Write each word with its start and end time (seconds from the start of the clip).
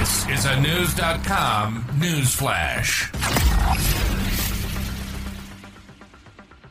This 0.00 0.26
is 0.28 0.44
a 0.46 0.58
News.com 0.62 1.84
news 2.00 2.34
flash. 2.34 3.12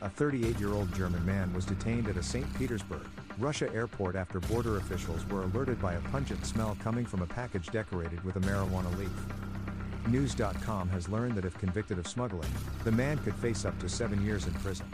A 0.02 0.10
38 0.10 0.60
year 0.60 0.74
old 0.74 0.92
German 0.96 1.24
man 1.28 1.54
was 1.54 1.64
detained 1.64 2.08
at 2.08 2.18
a 2.18 2.24
St. 2.24 2.52
Petersburg, 2.58 3.06
Russia 3.38 3.72
airport 3.72 4.16
after 4.16 4.40
border 4.40 4.78
officials 4.78 5.24
were 5.28 5.44
alerted 5.44 5.80
by 5.80 5.94
a 5.94 6.00
pungent 6.10 6.44
smell 6.44 6.76
coming 6.82 7.06
from 7.06 7.22
a 7.22 7.28
package 7.28 7.68
decorated 7.68 8.24
with 8.24 8.38
a 8.38 8.40
marijuana 8.40 8.98
leaf. 8.98 9.12
News.com 10.08 10.90
has 10.90 11.08
learned 11.08 11.36
that 11.36 11.46
if 11.46 11.56
convicted 11.60 12.00
of 12.00 12.08
smuggling, 12.08 12.50
the 12.84 12.92
man 12.92 13.20
could 13.20 13.36
face 13.36 13.64
up 13.64 13.78
to 13.78 13.88
seven 13.88 14.26
years 14.26 14.48
in 14.48 14.54
prison. 14.56 14.88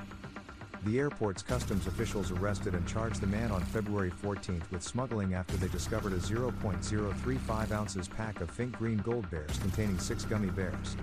The 0.86 1.00
airport's 1.00 1.42
customs 1.42 1.88
officials 1.88 2.30
arrested 2.30 2.76
and 2.76 2.88
charged 2.88 3.20
the 3.20 3.26
man 3.26 3.52
on 3.52 3.62
February 3.62 4.12
14 4.12 4.62
with 4.70 4.84
smuggling 4.84 5.34
after 5.34 5.58
they 5.58 5.68
discovered 5.68 6.14
a 6.14 6.18
0.035 6.18 7.72
ounces 7.72 8.08
pack 8.08 8.40
of 8.40 8.52
Fink 8.52 8.78
Green 8.78 9.00
Gold 9.00 9.28
Bears 9.32 9.58
containing 9.58 9.98
six 9.98 10.26
gummy 10.26 10.52
bears. 10.52 10.96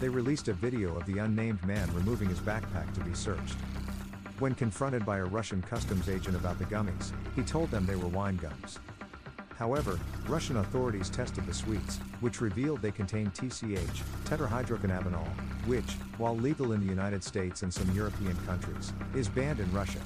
They 0.00 0.08
released 0.08 0.48
a 0.48 0.54
video 0.54 0.96
of 0.96 1.04
the 1.04 1.18
unnamed 1.18 1.62
man 1.66 1.92
removing 1.92 2.30
his 2.30 2.40
backpack 2.40 2.94
to 2.94 3.00
be 3.00 3.12
searched. 3.12 3.56
When 4.38 4.54
confronted 4.54 5.04
by 5.04 5.18
a 5.18 5.24
Russian 5.26 5.60
customs 5.60 6.08
agent 6.08 6.34
about 6.34 6.58
the 6.58 6.64
gummies, 6.64 7.12
he 7.36 7.42
told 7.42 7.70
them 7.70 7.84
they 7.84 7.96
were 7.96 8.08
wine 8.08 8.38
gums. 8.38 8.78
However, 9.62 9.96
Russian 10.26 10.56
authorities 10.56 11.08
tested 11.08 11.46
the 11.46 11.54
sweets, 11.54 11.98
which 12.18 12.40
revealed 12.40 12.82
they 12.82 12.90
contained 12.90 13.32
TCH, 13.32 14.02
tetrahydrocannabinol, 14.24 15.28
which, 15.66 15.92
while 16.18 16.36
legal 16.36 16.72
in 16.72 16.80
the 16.80 16.90
United 16.90 17.22
States 17.22 17.62
and 17.62 17.72
some 17.72 17.88
European 17.94 18.36
countries, 18.44 18.92
is 19.14 19.28
banned 19.28 19.60
in 19.60 19.72
Russia. 19.72 20.00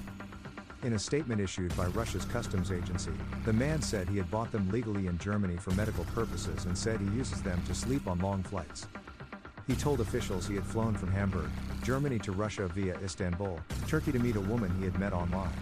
In 0.82 0.92
a 0.92 0.98
statement 0.98 1.40
issued 1.40 1.74
by 1.74 1.86
Russia's 1.86 2.26
customs 2.26 2.70
agency, 2.70 3.12
the 3.46 3.52
man 3.54 3.80
said 3.80 4.10
he 4.10 4.18
had 4.18 4.30
bought 4.30 4.52
them 4.52 4.68
legally 4.68 5.06
in 5.06 5.16
Germany 5.16 5.56
for 5.56 5.70
medical 5.70 6.04
purposes 6.14 6.66
and 6.66 6.76
said 6.76 7.00
he 7.00 7.16
uses 7.16 7.40
them 7.40 7.58
to 7.66 7.74
sleep 7.74 8.06
on 8.06 8.18
long 8.18 8.42
flights. 8.42 8.86
He 9.66 9.74
told 9.74 10.02
officials 10.02 10.46
he 10.46 10.56
had 10.56 10.66
flown 10.66 10.94
from 10.94 11.10
Hamburg, 11.12 11.48
Germany 11.82 12.18
to 12.18 12.32
Russia 12.32 12.68
via 12.68 12.98
Istanbul, 13.02 13.58
Turkey 13.88 14.12
to 14.12 14.18
meet 14.18 14.36
a 14.36 14.40
woman 14.40 14.70
he 14.78 14.84
had 14.84 15.00
met 15.00 15.14
online. 15.14 15.54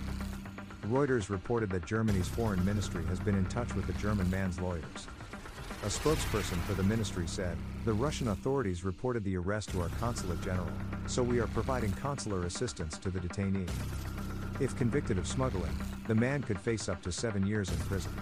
Reuters 0.89 1.31
reported 1.31 1.71
that 1.71 1.87
Germany's 1.87 2.28
foreign 2.28 2.62
ministry 2.65 3.05
has 3.06 3.19
been 3.19 3.34
in 3.34 3.47
touch 3.47 3.75
with 3.75 3.87
the 3.87 3.95
German 3.95 4.28
man's 4.31 4.61
lawyers. 4.61 5.09
A 5.83 5.87
spokesperson 5.87 6.59
for 6.62 6.75
the 6.75 6.83
ministry 6.83 7.27
said, 7.27 7.56
The 7.84 7.93
Russian 7.93 8.28
authorities 8.28 8.84
reported 8.84 9.25
the 9.25 9.37
arrest 9.37 9.71
to 9.71 9.81
our 9.81 9.89
consulate 10.00 10.43
general, 10.43 10.69
so 11.06 11.23
we 11.23 11.41
are 11.41 11.47
providing 11.49 11.93
consular 11.93 12.44
assistance 12.44 12.99
to 12.99 13.11
the 13.11 13.19
detainee. 13.19 13.69
If 14.61 14.77
convicted 14.77 15.19
of 15.19 15.27
smuggling, 15.27 15.75
the 16.06 16.15
man 16.15 16.43
could 16.43 16.61
face 16.61 16.89
up 16.89 17.03
to 17.03 17.12
seven 17.12 17.47
years 17.47 17.71
in 17.71 17.77
prison. 17.78 18.12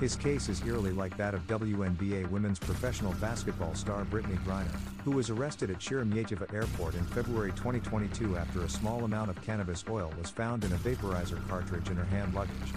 His 0.00 0.14
case 0.14 0.48
is 0.48 0.64
eerily 0.64 0.92
like 0.92 1.16
that 1.16 1.34
of 1.34 1.44
WNBA 1.48 2.30
women's 2.30 2.60
professional 2.60 3.14
basketball 3.14 3.74
star 3.74 4.04
Brittney 4.04 4.38
Griner, 4.44 4.78
who 5.04 5.10
was 5.10 5.28
arrested 5.28 5.70
at 5.70 5.80
Sheremetyevo 5.80 6.54
Airport 6.54 6.94
in 6.94 7.04
February 7.06 7.50
2022 7.56 8.36
after 8.36 8.62
a 8.62 8.68
small 8.68 9.04
amount 9.04 9.28
of 9.28 9.42
cannabis 9.42 9.84
oil 9.90 10.12
was 10.16 10.30
found 10.30 10.62
in 10.62 10.72
a 10.72 10.76
vaporizer 10.76 11.46
cartridge 11.48 11.90
in 11.90 11.96
her 11.96 12.04
hand 12.04 12.32
luggage. 12.32 12.72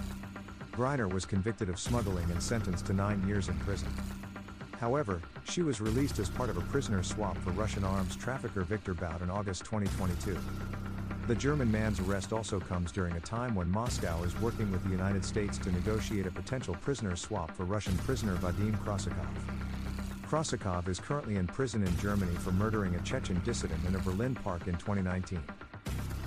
Griner 0.72 1.12
was 1.12 1.24
convicted 1.24 1.68
of 1.68 1.78
smuggling 1.78 2.28
and 2.28 2.42
sentenced 2.42 2.86
to 2.86 2.92
nine 2.92 3.24
years 3.28 3.48
in 3.48 3.56
prison. 3.60 3.88
However, 4.80 5.22
she 5.44 5.62
was 5.62 5.80
released 5.80 6.18
as 6.18 6.28
part 6.28 6.50
of 6.50 6.56
a 6.56 6.62
prisoner 6.62 7.04
swap 7.04 7.38
for 7.38 7.50
Russian 7.50 7.84
arms 7.84 8.16
trafficker 8.16 8.62
Viktor 8.62 8.94
Bout 8.94 9.22
in 9.22 9.30
August 9.30 9.64
2022. 9.64 10.36
The 11.28 11.36
German 11.36 11.70
man's 11.70 12.00
arrest 12.00 12.32
also 12.32 12.58
comes 12.58 12.90
during 12.90 13.12
a 13.14 13.20
time 13.20 13.54
when 13.54 13.70
Moscow 13.70 14.24
is 14.24 14.38
working 14.40 14.72
with 14.72 14.82
the 14.82 14.90
United 14.90 15.24
States 15.24 15.56
to 15.58 15.70
negotiate 15.70 16.26
a 16.26 16.32
potential 16.32 16.74
prisoner 16.80 17.14
swap 17.14 17.56
for 17.56 17.64
Russian 17.64 17.96
prisoner 17.98 18.34
Vadim 18.36 18.76
Krasikov. 18.84 19.28
Krassikov 20.28 20.88
is 20.88 20.98
currently 20.98 21.36
in 21.36 21.46
prison 21.46 21.86
in 21.86 21.96
Germany 21.98 22.34
for 22.36 22.50
murdering 22.50 22.96
a 22.96 23.00
Chechen 23.02 23.40
dissident 23.44 23.78
in 23.86 23.94
a 23.94 24.00
Berlin 24.00 24.34
park 24.34 24.66
in 24.66 24.74
2019. 24.74 25.40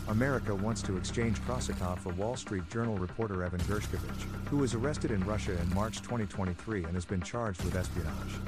America 0.08 0.56
wants 0.56 0.82
to 0.84 0.96
exchange 0.96 1.42
Krasikov 1.42 2.00
for 2.00 2.14
Wall 2.14 2.38
Street 2.38 2.70
Journal 2.70 2.98
reporter 2.98 3.44
Evan 3.44 3.60
Gershkovich, 3.62 4.22
who 4.50 4.58
was 4.58 4.76
arrested 4.76 5.12
in 5.12 5.26
Russia 5.26 5.60
in 5.60 5.74
March 5.76 6.04
2023 6.04 6.86
and 6.86 6.94
has 6.94 7.06
been 7.06 7.22
charged 7.22 7.62
with 7.66 7.76
espionage. 7.76 8.40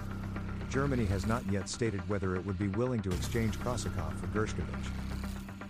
Germany 0.69 1.05
has 1.05 1.25
not 1.25 1.45
yet 1.51 1.67
stated 1.67 2.07
whether 2.07 2.35
it 2.35 2.45
would 2.45 2.57
be 2.57 2.69
willing 2.69 3.01
to 3.01 3.11
exchange 3.11 3.59
Krasikov 3.59 4.13
for 4.17 4.27
Gershkovich. 4.27 5.26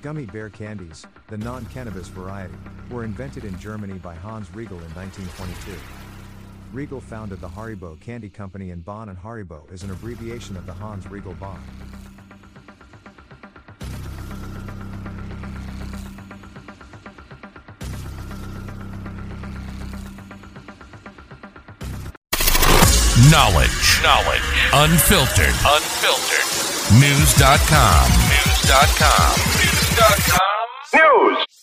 Gummy 0.07 0.25
bear 0.25 0.50
candies, 0.50 1.06
the 1.28 1.38
non 1.38 1.66
cannabis 1.66 2.07
variety, 2.07 2.53
were 2.90 3.03
invented 3.03 3.44
in 3.44 3.59
Germany 3.59 3.95
by 3.95 4.16
Hans 4.16 4.50
Riegel 4.56 4.78
in 4.78 4.90
1922. 4.95 5.78
Riegel 6.72 7.01
founded 7.01 7.41
the 7.41 7.50
Haribo 7.50 8.00
Candy 8.00 8.29
Company 8.29 8.69
in 8.69 8.79
Bonn, 8.79 9.09
and 9.09 9.17
Haribo 9.17 9.69
is 9.69 9.84
an 9.84 9.91
abbreviation 9.91 10.56
of 10.56 10.66
the 10.66 10.72
Hans 10.72 11.06
Riegel 11.12 11.34
Bonn. 11.34 11.59
Knowledge. 23.29 24.00
Knowledge. 24.01 24.41
Unfiltered. 24.72 25.53
Unfiltered. 25.67 26.47
News.com. 26.97 28.07
News.com. 28.09 29.28
News.com. 29.28 29.76
News. 29.97 31.56